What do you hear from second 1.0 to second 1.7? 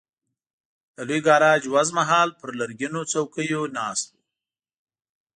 لوی ګاراج